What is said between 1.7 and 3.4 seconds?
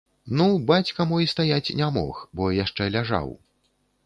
не мог, бо яшчэ ляжаў.